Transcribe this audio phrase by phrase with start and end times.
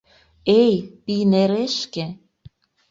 [0.63, 2.05] Эй, пийнерешке!